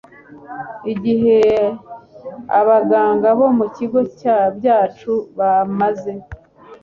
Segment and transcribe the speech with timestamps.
[0.93, 1.39] Igihe
[2.59, 3.99] abaganga bo mu bigo
[4.57, 6.11] byacu bamaze